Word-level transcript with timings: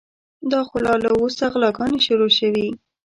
دا 0.51 0.59
خو 0.67 0.75
لا 0.85 0.93
له 1.03 1.09
اوسه 1.19 1.45
غلاګانې 1.53 1.99
شروع 2.07 2.31
شوې. 2.39 2.67